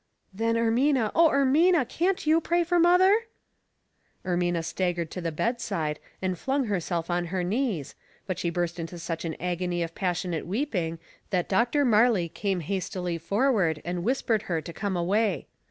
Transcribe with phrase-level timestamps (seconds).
[0.33, 3.15] "Then, Ermina, O Ermina, can't you pray for mother?"
[4.25, 7.93] Ermina staggered to the bedside and flung her self on her knees,
[8.25, 10.97] but she burst into such an agony of passionate weeping
[11.29, 11.85] that Dr.
[11.85, 15.45] Marley came has tily forward, and whispered her to come away.